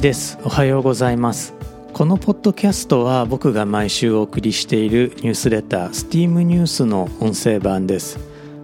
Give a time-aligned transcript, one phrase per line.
[0.00, 0.38] 一です。
[0.44, 1.52] おはようございます。
[1.92, 8.18] このポッドキャストは僕が毎週お送りしているニュースレター STEAM ニュースの音声版です。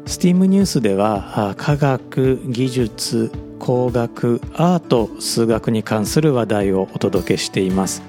[0.06, 8.02] STEAM ニュースでは科学技術工学アート数学に関する話題をお届けしています。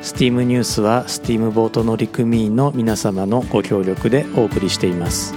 [0.00, 5.34] STEAM ニュースは STEAM ボート乗組員の皆様のご協力でお送りしています。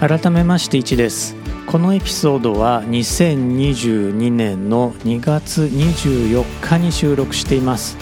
[0.00, 1.36] 改めまして1です。
[1.66, 7.98] このエピソードは2022年の2月24日に収録しています。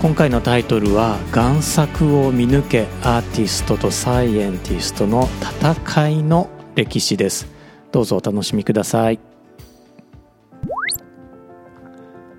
[0.00, 5.28] 今回のタイトルは「贋作を見抜けアーティストとサイエンティストの
[5.62, 7.46] 戦いの歴史」です。
[7.92, 9.20] どうぞお楽しみください。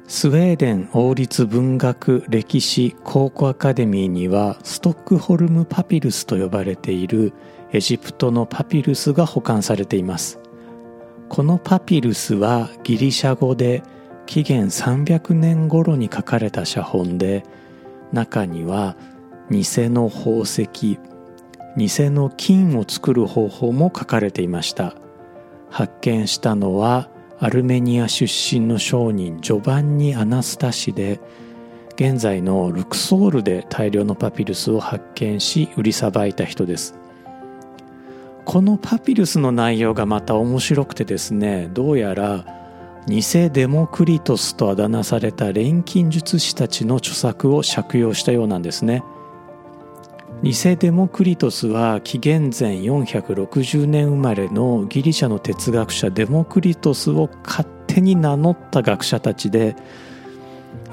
[0.09, 7.31] スウェーデン王立文学歴史考古アカデミーにはストックホルムパピルスと呼ばれている
[7.73, 10.39] エジプトのパピルスが保管されています。
[11.27, 13.81] このパピルスはギリシャ語で
[14.27, 17.43] 紀元300年頃に書かれた写本で
[18.11, 18.95] 中には
[19.49, 20.69] 偽の宝石
[21.75, 24.95] 偽の金を作る方法も書かれていました。
[25.71, 31.19] 発見したのはアルメニア出身の商人ジョバンニ・アナスタシで
[31.95, 37.02] 現在のルクソールで大量のパピルスを発見し売りさばいた人です。
[38.45, 42.45] このパピルスの内容がまた面白くてですねどうやら
[43.07, 49.03] 偽デモクリトスとあだ名された錬金術師たちの著作を借用したようなんですね。
[50.41, 59.75] 偽デモクリトスは紀元前460年生まれのギリシャの哲学者デモクリトスを勝手に名乗った学者たちで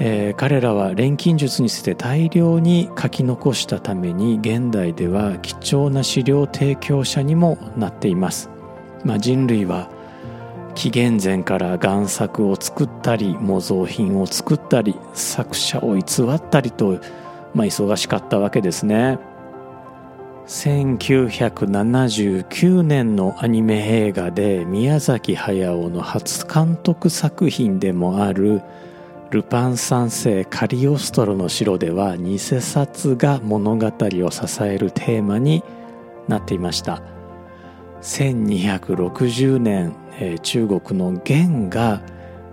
[0.03, 8.49] えー、彼らは錬金術について大量に書き残したために現代では貴重な資料提供者にもなっています、
[9.05, 9.91] まあ、人類は
[10.75, 16.05] 紀元前から贋作を作ったり模造品を作ったり作者を偽
[16.35, 16.99] ったりと、
[17.55, 19.19] まあ、忙しかったわけですね。
[20.47, 28.63] 1979年のアニメ映画で宮崎駿の初監督作品でもある
[29.31, 35.63] 「ルパン三世カリオストロの城では偽札が物語を支えるテーマに
[36.27, 37.01] なっていました。
[38.03, 42.03] 1260年、え、中国の元が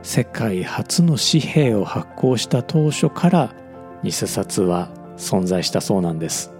[0.03, 3.55] 世界初の紙幣を発行した当初から
[4.03, 6.53] 偽札は存在したそうなんです。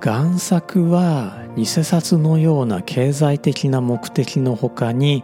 [0.00, 5.22] 贋作は偽札のような経済的な目的のほかに、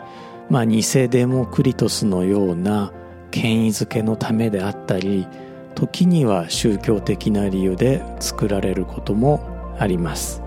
[0.48, 2.92] まあ、偽デモクリトスのような
[3.32, 5.26] 権威づけのためであったり
[5.74, 10.40] 時には宗教的な理由で作られることもあります。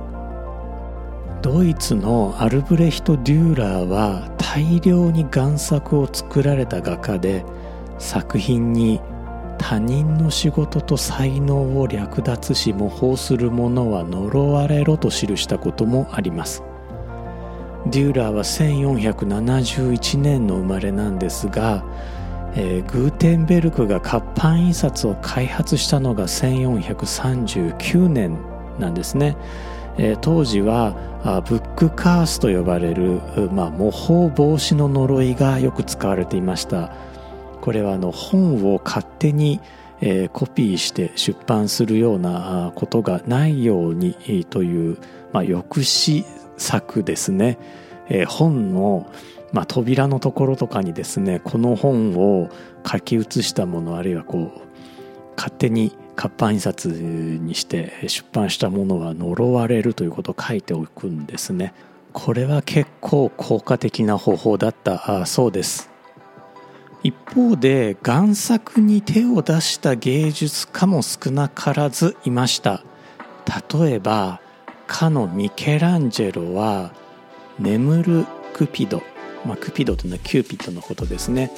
[1.42, 7.44] ドイツのアルブレヒト・デューラーは大量に贋作を作られた画家で
[8.00, 9.02] 作品に
[9.58, 16.64] 他人の仕事と才能を略奪し模倣する者は呪われろと記したこともあります。
[17.88, 21.86] デューラーは1471年の生まれなんですが
[22.56, 28.38] えー、グーテンベルクが活版印刷を開発したのが1439年
[28.80, 29.38] なんですね、
[29.98, 30.94] えー、当時は
[31.48, 33.20] ブックカースと呼ばれる、
[33.52, 36.92] まあ、模倣防止の呪いがよく使われていました。
[37.62, 39.60] これはあの本を勝手に、
[40.00, 44.98] えー、コピーして出版するようなことがないようにという、
[45.34, 46.26] まあ、抑止
[46.58, 47.58] 策ですね、
[48.08, 49.12] えー、本の
[49.56, 52.50] まあ、扉のところとかにですねこの本を
[52.86, 54.62] 書き写したものあるいはこう
[55.38, 61.74] 勝手に活版印刷にして出版したものは呪われるということを書いておくんですね。
[62.12, 65.26] これは結構効果的な方法だった。
[65.26, 65.90] そうです。
[67.04, 72.84] 一方で贋作に手を出した芸術家も少なからずいました。
[73.74, 74.42] 例えば
[74.86, 76.92] かのミケランジェロは
[77.58, 79.15] 眠るクピド。
[79.46, 81.52] まあ、クピドというのはキューピッドのことですね、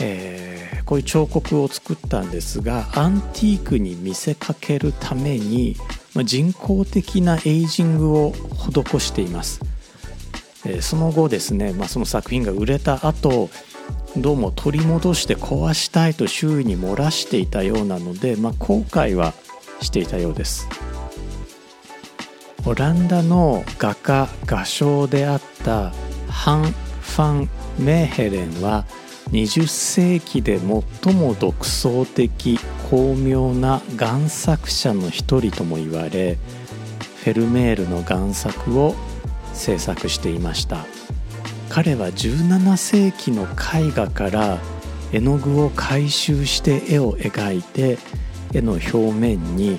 [0.00, 5.76] えー、こういう彫刻を作ったんですがアンティークに見せかけるために、
[6.14, 9.60] まあ、人工的なエイジングを施しています、
[10.64, 13.50] えー、その後ですね、まあ、その作品が売れた後
[14.16, 19.34] どうも取り戻して壊したいと周囲に漏らしていたようなので、まあ、後悔は
[19.80, 20.68] していたようです。
[22.66, 25.92] オランダの画家画商であった
[26.28, 26.74] ハン
[27.14, 28.84] ファン・メーヘレンは
[29.30, 32.58] 20世紀で最も独創的
[32.90, 36.38] 巧妙な贋作者の一人とも言われ
[37.22, 38.96] フェルメールの贋作を
[39.52, 40.84] 制作していました。
[41.68, 44.58] 彼は17世紀の絵画から
[45.12, 47.98] 絵の具を回収して絵を描いて
[48.52, 49.78] 絵の表面に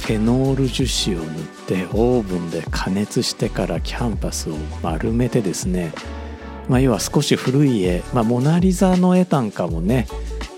[0.00, 5.92] フェノール樹脂を塗ってオーブンで加熱してからキャンパスを丸めてですね、
[6.68, 10.06] まあ、要は少し古い絵、まあ、モナ・リザの絵なんかもね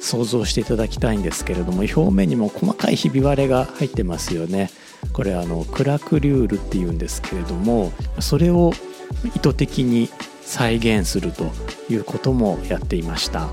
[0.00, 4.70] 想像していただきたいんですけれども表面にも細かいひび割れが入ってますよね。
[5.12, 8.72] これあのクラクリュールっていうんですけれどもそれを
[9.34, 10.08] 意図的に
[10.42, 11.50] 再現すると
[11.88, 13.48] いうこともやっていました。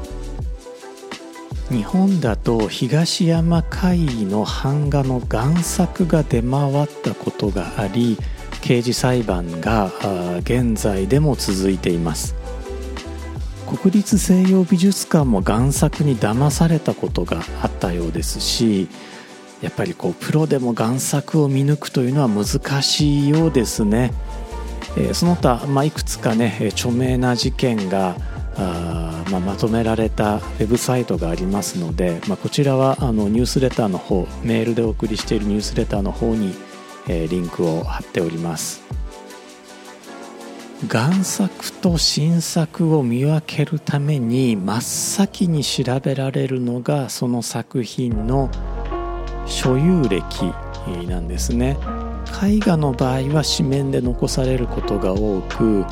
[1.70, 8.18] 日本だと東山海の版画の贋作が出回ったことがあり
[8.62, 9.92] 刑事裁判が
[10.42, 12.43] 現在でも続いています。
[13.64, 18.88] 国立西洋美術館も贋作に騙されたことがあったようですし
[19.62, 24.14] やっぱりこうプロでも贋作を見抜くというのは難しいようですね、
[24.98, 28.16] えー、その他、まあ、いくつかね著名な事件が
[28.56, 36.54] あまあ、まとめられたウェブサイトがありますので、まあ、こちらはあのニュースレターの方メールでお送りしているニュースレターの方に、
[37.08, 38.84] えー、リンクを貼っております。
[40.88, 48.50] 贋作と新作を見分けるために真っ先に調べられるのがその作品の
[49.46, 50.54] 所有歴
[51.08, 51.78] なんですね。
[52.44, 55.86] 絵画の場合は紙面で残されることが多く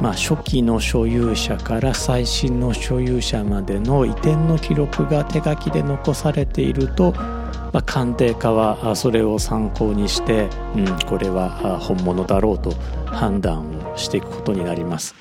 [0.00, 12.72] まあ、初期の所有者から最新の所有者までの移転の記録が手書きで残されていると、まあ、鑑定家はそれを参考にして、うん、これは本物だろうと
[13.10, 15.14] 判断をしていくことになります。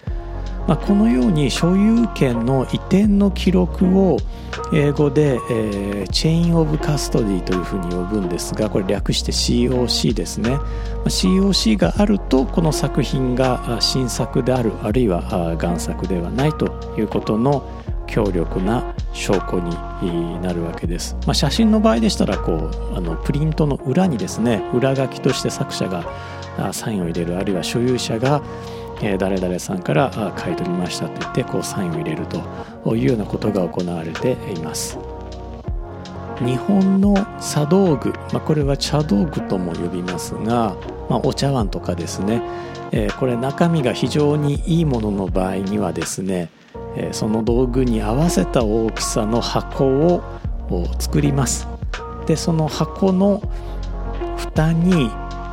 [0.68, 4.18] まあ、このように所有権の移転の記録を
[4.72, 10.60] 英語で、えー、チェイン・オブ・カストディというふうに呼ぶんですがこれ略して COC ですね
[11.06, 15.24] COC があるとこの作品が新作であるあるいは
[15.58, 16.68] 贋作ではないと
[17.00, 17.68] いうことの
[18.06, 26.04] 強力な証拠になるわけです、まあ、写真の場合でしたらこうあのプリントの裏にですね裏書きとして作者が
[26.74, 28.42] サインを入れるあるいは所有者が
[29.18, 34.98] 誰々さんから買い取りましたと言ってこうサインを入れるというようなことが行われています。
[36.40, 40.76] 日本の茶道具、まあ、これは茶道具とも呼びますが、
[41.10, 42.42] まあ、お茶碗とかですね、
[42.94, 46.50] え、これ中身が非常にいいものの場合にはですね、
[46.96, 50.22] え、その道具に合わせた大きさの箱を
[50.98, 51.68] 作ります。
[52.26, 53.42] でその箱の
[54.38, 55.10] 蓋に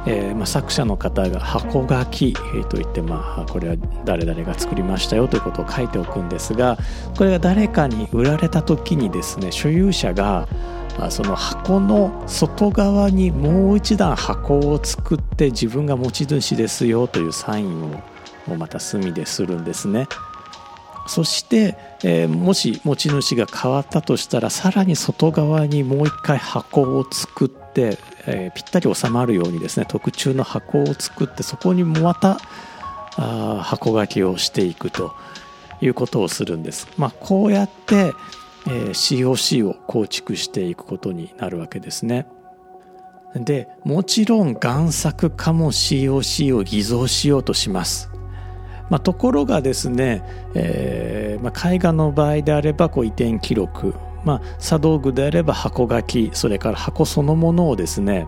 [0.06, 2.34] えーまあ、作者の方が箱書き
[2.68, 6.78] といって、まあ、これは誰々が作りましたよということを書いておくんですが
[7.16, 10.46] これが誰かに売られた時にですね所有者が
[11.10, 17.84] その箱の外側にもう一段箱を作って自分が持ち主ですよというサイン
[18.48, 20.06] をまた墨でするんですね。
[21.06, 32.38] そして、えー、もし持ち主が変わったとしたらさらに外側にもう一回箱を作って、えー、ぴったり収まるようにですね特注の箱を作ってそこにまた
[33.16, 35.14] あ箱書きをしていくと
[35.80, 36.88] いうことをするんです。
[36.96, 38.12] まあ、こうやって、
[38.66, 42.26] えー、COC を構築していくことになるわけですね。
[43.34, 48.10] でもちろん贋作家も COC を偽造しようとします。
[48.88, 50.23] まあ、ところがですね、
[50.55, 53.95] えーまあ、絵画の場合であればこう移転記録
[54.26, 58.26] まあ、茶道具であれば箱書きそれから箱そのものをですね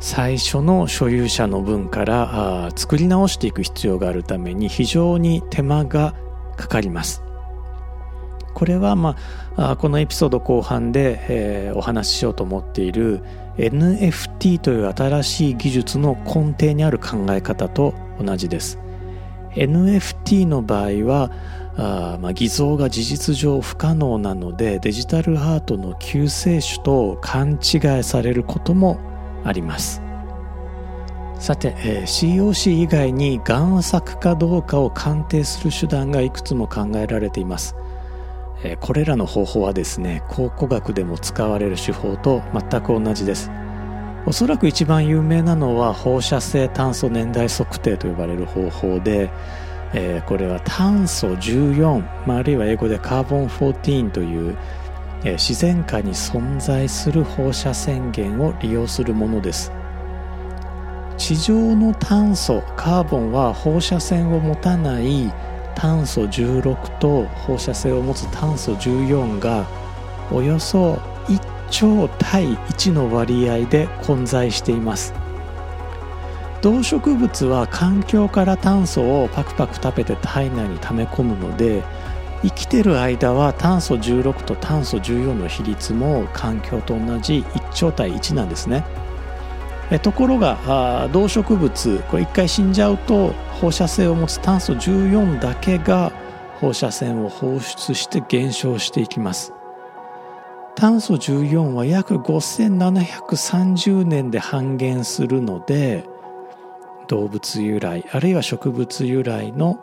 [0.00, 6.14] 最初の所有者の分からあ作り直していく必要があるために非常に手間が
[6.56, 7.22] かかります。
[8.52, 9.16] これは、ま
[9.56, 13.22] あ、このエピソード後半で、えー、お話ししようと思っている
[13.56, 18.78] NFT という新しい技術の根底にある考え方と同じです。
[19.54, 21.30] NFT の場合は
[21.76, 28.98] あまあ、偽造が事実上不可能なのでデジタルアートの救世主と勘違いされることも
[29.44, 30.02] あります。
[31.42, 37.74] さて、えー、COC 以外に贋作かどうかを鑑定する手段がいくつも考えられています、
[38.62, 43.50] えー、これらの方法はですね考古学でも使われる手法と全く同じです。
[44.26, 49.30] おそらく一番有名なのは放射性炭素年代測定と呼ばれる方法で
[49.94, 54.56] えー、これは炭素14、まあ、あるいは英語でカーボン14という、
[55.24, 59.70] えー、自然界に存在する放射線源を利用するものです。
[61.18, 65.32] 地上の炭素カーボンは放射線を持たない
[65.74, 69.66] 炭素16と放射性を持つ炭素14が
[70.32, 70.98] およそ
[71.72, 75.14] 1兆対1の割合で混在しています。
[76.60, 81.82] 動植物は環境から炭素をパクパク食べて体内に溜め込むので
[82.42, 88.84] 生きてる間は炭素16と炭素14の比率も環境と同じ1兆対1なんですね。
[89.90, 96.12] えところが動植物これ一回死んじゃうと放射性を持つ炭素14だけが
[96.60, 99.54] 放射線を放出して減少していきます。
[100.74, 106.04] 炭素14は約5730年で半減するので
[107.08, 109.78] 動物由来あるいは植物由来の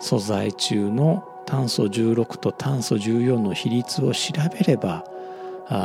[0.00, 5.04] 素材中の炭素16と炭素14の比率を調べれば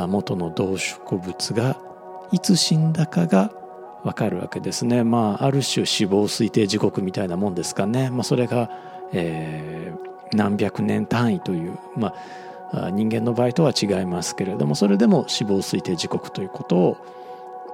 [0.08, 1.78] 元の動植物が
[2.32, 3.50] いつ死んだかが
[4.04, 5.02] わかるわけですね。
[5.02, 8.10] まあある種死亡推定時刻みたいなもんですかね。
[8.10, 8.70] まあ、それが、
[9.12, 12.14] えー、何百年単位という、まあ、
[12.92, 16.96] 人間の場合とは違いますけれどもそれでも死亡推定時刻ということを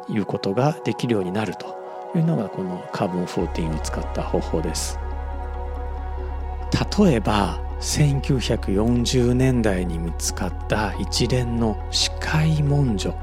[0.08, 1.76] 言うことができるようになると
[2.14, 4.98] いうのがこのカーボン14を使った方法です。
[6.98, 13.14] 例えば1940年代に見つかった一連の視界文書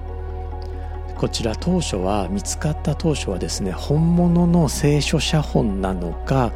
[1.16, 6.52] こちら当初は見つかった当初はですね本物の聖書写本なのか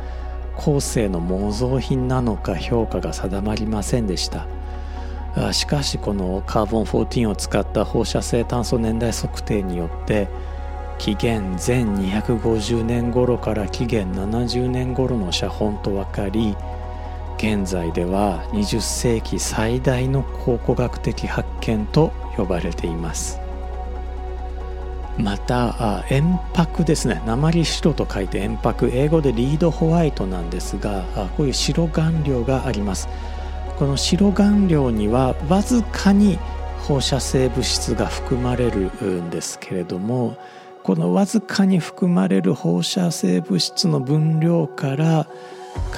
[0.55, 4.47] 後世の模造品なのか評価が定まりませんでした
[5.53, 10.27] しかしこのカーボン14を使った放射性炭素年代測定によって
[10.97, 16.55] 紀元前250年頃から紀元70年頃の写本と分かり
[17.37, 23.39] 現在では20世紀最大の考古学的発見と呼ばれています。
[25.17, 27.21] また円白ですね。
[27.25, 31.03] 鉛白と書いて円白英語でリードホワイトなんですが
[31.35, 33.09] こういう白顔料があります。
[33.81, 36.37] この白顔料にはわずかに
[36.83, 38.91] 放射性物質が含まれる
[39.23, 40.37] んですけれども
[40.83, 45.25] このわずかに含まれる放射性物質の分量から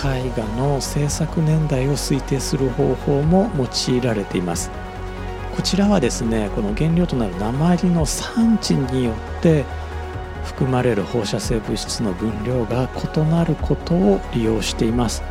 [0.02, 4.72] 絵画の制作年代を推定する方法も用いられています。
[5.54, 9.66] こちらはですねこの原料となる鉛の産地によって
[10.46, 15.22] 含まれる放射性物質の分量が異なることを利用しています。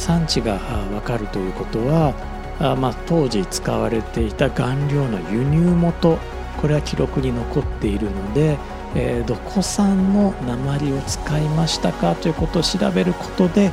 [0.00, 0.58] 産地が
[0.90, 2.14] 分かるということは
[2.58, 6.18] あまあ、当時使われていた顔料の輸入元
[6.60, 8.58] これは記録に残っているので
[8.94, 13.70] えー、どこ産の鉛を使いましたかということを調べることで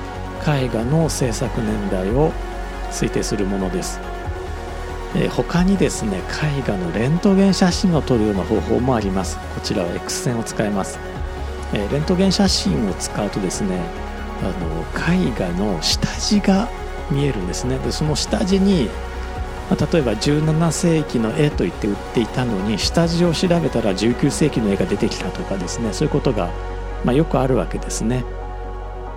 [0.48, 2.32] 絵画の制作年代を
[2.92, 4.00] 推定するものです、
[5.16, 9.38] えー、他にですね絵画のレントゲン写真を撮るような方法もあります。
[9.56, 11.00] こちらは X 線を使います、
[11.74, 14.07] えー、レントゲン写真を使うとですね
[14.41, 16.70] あの絵画の下地が
[17.12, 18.89] 見えるんですねでその下地に
[19.70, 26.50] まあ、例えば17世紀の絵と言って売っていたのに下地を調べたら19世紀の絵が出てきたとかですねそういうことが、
[27.03, 28.24] まあ、よくあるわけですね。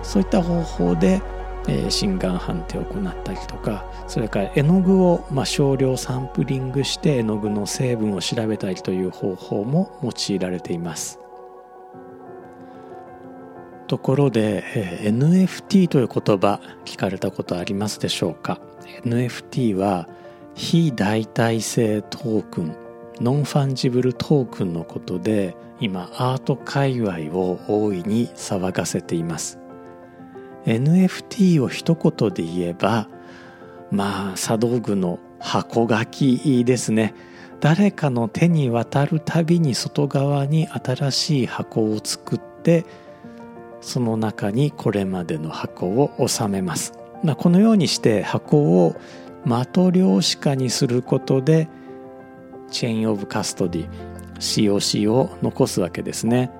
[0.03, 1.21] そういった方法で、
[1.67, 11.20] えー、心眼判定を行ったりとかそれから絵の具を、まあ、少量サンプリングして絵の具の成分を調べたりという方法も用いられています。
[13.91, 18.61] ところで、えー、NFT という言葉聞かれたことありますでしょうか
[19.03, 20.07] ？NFT は
[20.55, 22.73] 非代替性トークン
[23.19, 29.59] non-fungible token のことで今アート界隈を大いに騒がせています。
[30.65, 33.09] NFT を一言で言えば
[33.91, 37.13] まあ茶道具の箱書きですね。
[37.59, 42.85] 誰かの手に渡るたびに外側に新しい箱を作って
[43.81, 48.95] その中にこれまでの箱を収めます、まあ、このようにして箱を
[49.45, 51.67] マト量子化にすることで
[52.69, 53.89] チェーンオブカストディ
[54.39, 56.51] COC を残すわけですね。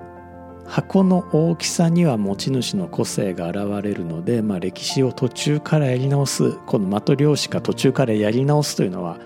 [0.65, 9.19] 箱の大きさには持ち主の個性が現れるので、まあ、歴史を途中からやり直すこのマト量子化途中からやり直すというのは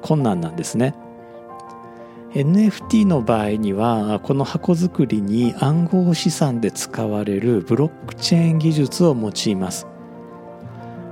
[0.00, 0.94] 困難なんですね。
[2.32, 9.88] NFT の場合にはこの箱作りに暗号資産で使われるブロックチェーン技術を用います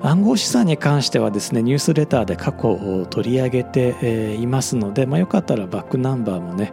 [0.00, 6.72] 暗号資産に関してはですねニュースレターで過去を取り上げていますので、まあ、よかったらバックナンバーもね、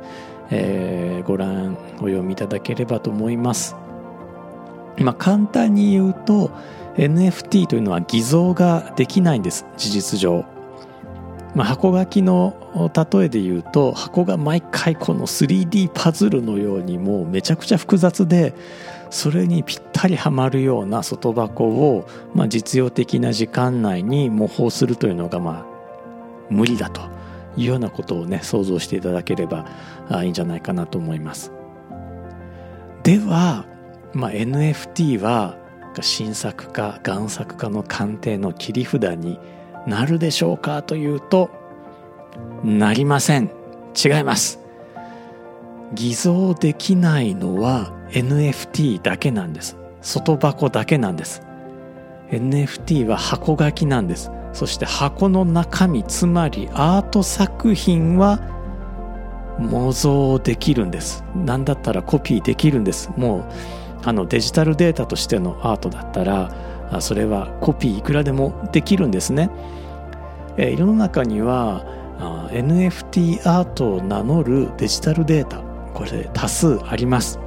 [0.51, 3.75] えー、ご覧お読みいただければと思います。
[4.97, 6.51] まあ、簡単に言うと
[6.95, 10.45] NFT というのは偽造ができないんです事実上。
[11.55, 18.53] まあ、箱書きの例えで言うと箱が毎回この 3D パズルのようにもうめちゃくちゃ複雑で
[19.09, 25.65] それにぴったりはまるような外箱を、まあ、実用的な時間内に模倣するというのがまあ
[26.50, 27.01] 無理だと
[27.55, 29.65] いうようなことをね想像していただければ
[30.24, 31.53] いいんじゃないかなと思います。
[33.03, 33.65] では、
[34.13, 35.57] まあ、NFT は
[36.01, 39.39] 新作か贋作かの鑑定の切り札に
[39.87, 41.49] なるでしょうかというと
[42.63, 43.51] なりません。
[44.03, 44.59] 違います。
[45.93, 49.77] 偽造できないのは NFT だけなんです。
[50.01, 51.41] 外箱だけなんです。
[52.31, 54.31] NFT は箱書きなんです。
[54.53, 58.39] そして箱の中身つまりアート作品は
[59.59, 61.23] 模造できるんです。
[61.35, 63.11] 何だったらコピーできるんです。
[63.15, 63.45] もう
[64.03, 66.51] あのデジタルデータとしてのアートだったら
[66.99, 69.49] それはコピーいくらでもできるんですね。
[70.57, 71.85] え世の中には
[72.51, 75.61] NFT アートを名乗るデジタルデータ
[75.93, 77.39] これ多数あります。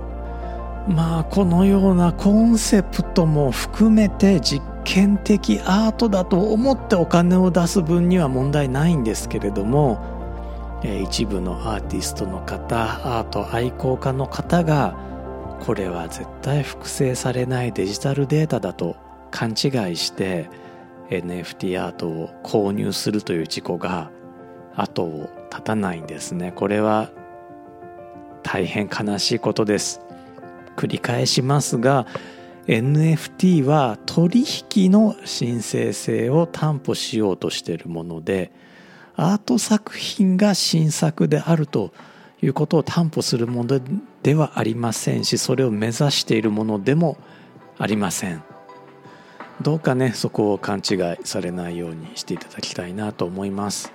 [0.89, 10.01] まあこのようなコンセプトも含めて実験的アートだと思ってお金を出す分には問題ないんですけれども
[11.03, 12.77] 一部のアーティストの方
[13.19, 14.97] アート愛好家の方が
[15.61, 18.97] これは絶対複製されないデジタルデータだと
[19.31, 20.49] 勘違いして
[21.11, 24.11] NFT アートを購入するという事故が
[24.77, 26.53] 後を絶たないんですね。
[26.53, 27.11] これは
[28.43, 30.01] 大変悲しいことです。
[30.77, 32.07] 繰り返しますが
[32.69, 34.45] NFT は取
[34.75, 38.53] 引の神聖性を担保しようとしているもので
[39.17, 41.93] アート作品が新作であると
[42.41, 43.81] いうことを担保するもの
[44.23, 47.19] ではありませんしそれを目指しているものでも
[47.79, 48.48] ありません。
[49.61, 53.93] どうかねそこを勘違いされないようにしていただきたいなと思います。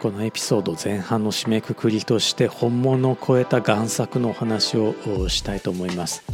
[0.00, 4.94] このエピソード前半の締めくくりとして本物を超えた贋作のお話を
[5.30, 6.24] したいと思います。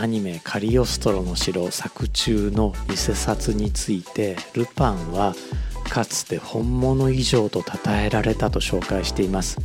[0.00, 5.34] アニメ「カリオストロの城」作中の偽札についてルパンは
[5.88, 9.58] かつて本物以上と称えられたと紹介しています。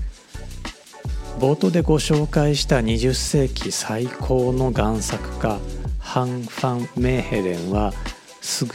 [1.40, 5.60] 冒頭でご紹介した20世紀最高の贋作家
[6.00, 7.92] ハン・ファン・メーヘレンは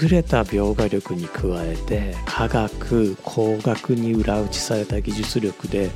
[0.03, 5.91] 優れた描画力に加えて科学工学に裏打ちされた技術力で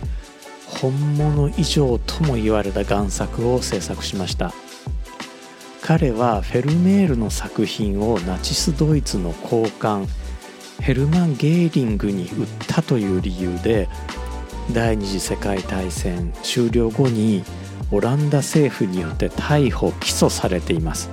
[0.80, 4.52] 本物以上とも言われた贋作を制作しました。
[5.82, 10.06] 彼はフェルメールの作品をナチスドイツの高官
[10.80, 13.86] ヘルマン・ゲーリングに売ったという理由で
[14.72, 17.44] 第二次世界大戦終了後に
[17.90, 21.10] オランダ政府によって逮捕起訴されています、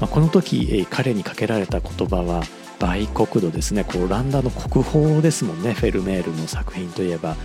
[0.00, 2.42] まあ、この時彼にかけられた言葉は
[2.80, 3.84] 売国度ですね。
[3.84, 5.74] こうオランダの国宝ですもんね。
[5.74, 7.36] フェルメールの作品といえば。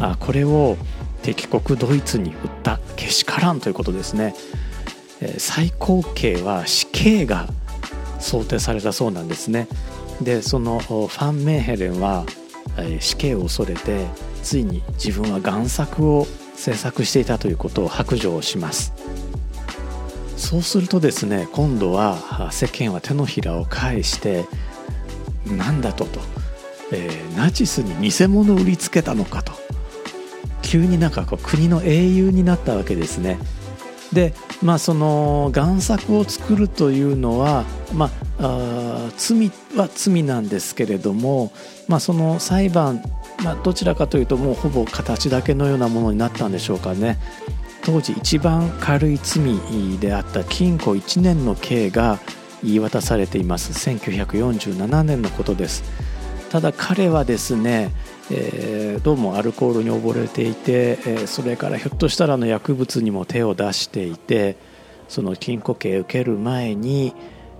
[0.00, 0.76] あこれを
[1.22, 4.34] 敵国ドイツに売ったけしからんということですね。
[5.36, 7.48] 最高刑は死刑が
[8.18, 9.68] 想定されたそうなんですね。
[10.22, 12.24] でそのファン・メーヘレンは
[13.00, 14.06] 死刑を恐れて
[14.48, 18.94] ついに自分は贋作を制作していたということを白状します。
[20.38, 24.46] そうするとですね今度は世間は手のひらを返して
[25.44, 26.20] 何だとと、
[26.92, 29.52] えー、ナチスに偽物を売りつけたのかと。
[30.62, 33.38] 急になんかこう国の英雄になったわけですね。
[34.14, 34.32] で
[34.62, 41.52] まあその贋作を作るというのはまあ罪は罪なんですけれども
[41.86, 43.02] まあその裁判
[43.44, 47.18] まあ、どちらかというともうほぼ形だけのようなものになったんでしょうかね。
[47.84, 52.18] 当時一番軽い罪であった禁錮1年の刑が
[52.62, 53.72] 言い渡されています。
[53.90, 55.84] 1947年のことです。
[56.50, 57.92] ただ彼はですね
[58.30, 64.56] えー、どうもアルコールに溺れていて、えー、それからひょっとしたらの薬物にも手を出していて
[65.08, 67.14] その禁錮刑を受ける前に、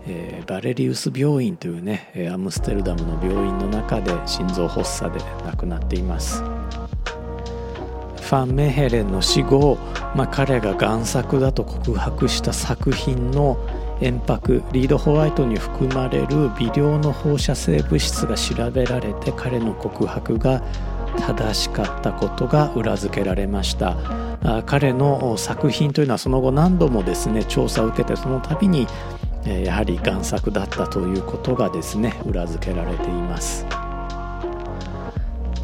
[0.06, 6.42] えー、バレリウス病院というねアムステルダムの病院の中で心臓発作で亡くなっています。
[6.42, 9.78] ファン・メヘレンの死後、
[10.14, 13.56] まあ、彼が贋作だと告白した作品の
[14.02, 20.62] 塩白リードホワイトに含まれる微量の放射性物質が調べられて彼の告白が
[21.26, 23.96] 正しかったことが裏付けられました。
[24.66, 28.86] 彼の作品というのはその後何度もですね調査を受けてその度に
[29.48, 33.66] やはり贋作だったということがですね裏付けられています。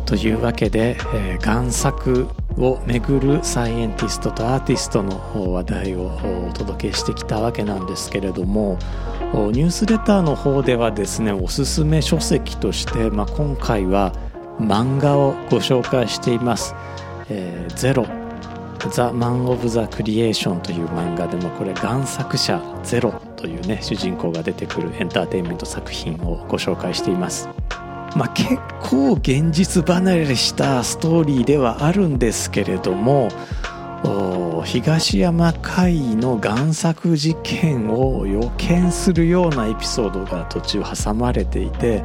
[0.07, 6.19] というわけで、え、贋作をめぐるサイエンティストとアーティストの話題を
[6.49, 8.79] お届けしてきたわけなんですけれども
[9.33, 14.13] ニュースレターの方ではですねおすすめ書籍として、まあ、今回は
[14.61, 16.77] 漫画をご紹介しています
[17.29, 18.07] 「えー、ゼロ
[18.91, 27.49] ザ・マン・オブ・ザ・クリエーションという漫画でもこれ原作者ゼロというね主人公が出てくるエンターテインメント作品をご紹介しています。
[28.17, 33.29] まあ、結構現実離れしたストーリーではあるんですけれども
[34.65, 42.03] 東山会の贋作事件を予見するようなエピソードが途中挟まれていて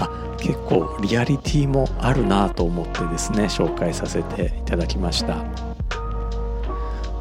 [0.00, 5.71] あ結構リアリティもあるなと思ってですね紹介させていただきました。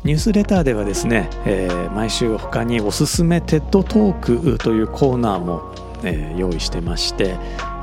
[0.03, 7.35] ニュースレターではですね、えー、毎週他におすすめテッドトークというコーナーも、えー、用意してまして、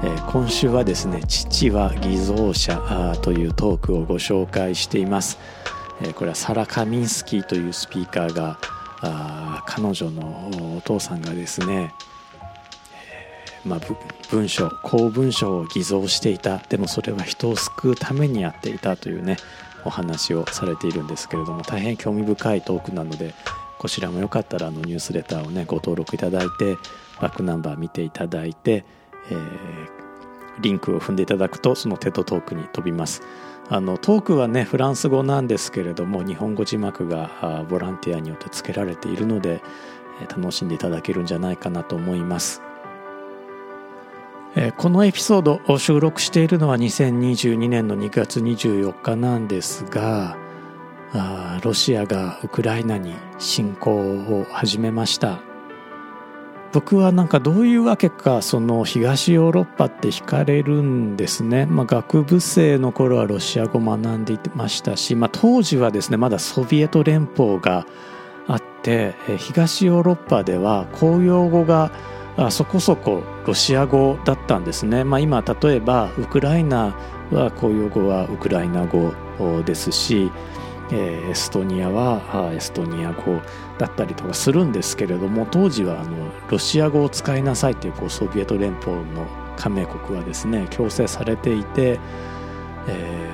[0.02, 5.38] えー、今週はですね「父は偽造者」というトークをご紹介しています、
[6.02, 8.58] えこれはサラ・カミンスキーというスピーカーが
[9.00, 11.94] あ彼女のお父さんがですね、
[13.64, 13.80] まあ、
[14.32, 16.58] 文章公文書を偽造していた。
[16.58, 19.36] でもそれは人を救うためにやっていたというね
[19.84, 23.34] お話をされているんですけれども大変興味深いトークなので
[23.78, 26.76] こちらもよかったらあのニュースレターをねご登録いただいて
[27.20, 28.84] バックナンバー見ていただいて、
[29.30, 33.22] えー、リンクを踏んでいただくとその TED トークに飛びます。
[33.70, 39.60] あのトークはねフランス語なんですけれども日本語字幕がボランティアによって付けられているので
[40.30, 42.62] 楽しんでいただけるんじゃないかなと思います。
[44.76, 50.36] このエピソードを収録しているのは2022年の2月24日なんですが
[51.62, 55.40] ロシアがウクライナに侵攻を始めました。
[56.72, 67.86] 僕はなんかどういうわけかその東ヨーロッパって惹かれるんですね、まあ、学部生の頃はロシア語学んでいましたし、まあ、当時はですねまだソビエト連邦が
[68.46, 71.90] あって東ヨーロッパでは公用語が
[72.38, 76.94] あそこそこロシア語だったんですね、まあ、今例えばウクライナ
[77.32, 79.12] は公用語はウクライナ語
[79.64, 80.30] ですし、
[80.92, 83.40] えー、エストニアはエストニア語
[83.78, 91.98] だったりとかするんですけれども当時はあのロシア語を使いなさいというこうソビエト連邦の加盟国はですね強制されていて、
[92.86, 93.30] え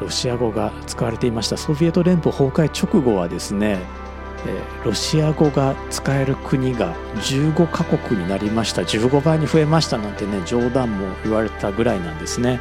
[0.00, 1.56] ー、ロシア語が使われていました。
[1.56, 3.78] ソビエト連邦崩壊直後はですね
[4.84, 8.82] ロシア語が使える国が15カ国になりました。
[8.82, 12.60] 15倍に増えましたなんてね冗談も言われたぐらいなんですね。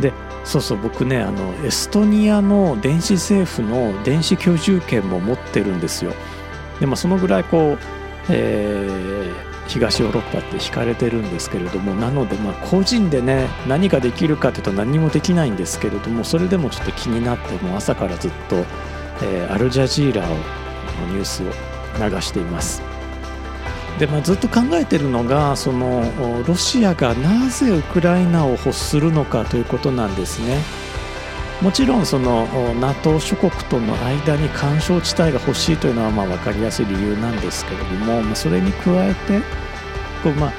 [0.00, 0.12] で
[0.44, 6.12] そうそう僕ねあのエストニアの電子政府の電子居住権も持ってるんですよ。
[6.78, 7.78] でもそのぐらいこう、
[8.28, 18.64] えー、東ヨーロッパって惹かれてるんですけれどもなのでま個人でね何ができるかというと何もできないんですけれどもそれでもちょっと気になってもう朝からずっと
[19.22, 20.34] えー、アルジャジーラを
[21.08, 21.46] ニュースを
[21.98, 22.82] 流しています。
[23.98, 26.04] で、まあ、ずっと考えてるのがその
[26.46, 30.58] ロシアがなぜウクライナを欲するのかということなんですね。
[31.62, 39.40] もちろんその NATO 諸国との間に干渉地帯が欲しいというのはまあ分かりやすい理由なんですけれども、まあ、それに加えて
[40.22, 40.52] こう、まあ、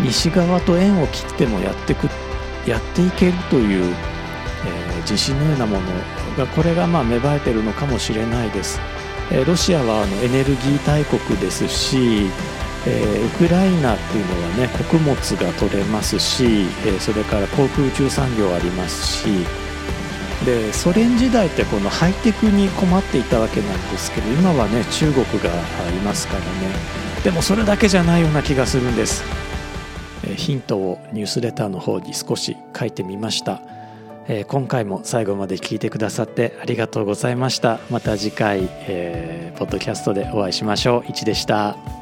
[0.00, 2.08] 西側と縁を切ってもやってく
[2.66, 3.94] やっていけるという、
[5.00, 5.86] 自信のようなもの
[6.36, 8.80] がこれがまあ芽生えてるのかもしれないです。
[9.32, 12.26] えロシアはあのエネルギー大国ですし、
[12.86, 19.28] え、ウクライナっていうのはね穀物が取れますし、え、それから航空宇宙産業ありますし
[20.44, 25.50] でソ連時代ってこのハイテクに困っていたわけなんですけど今はね中国が
[25.90, 26.46] いますからね。
[27.22, 29.22] でもそれだけじゃないような気がするんです、
[30.26, 33.60] え、ヒントをニュースレターの方に少し書いてみました。
[34.28, 37.80] えー、今回も最後まで聞いてくださってありがとうございました。
[37.90, 41.10] また次回、えー、ポッドキャストでお会いしましょう。
[41.10, 41.99] いちでした。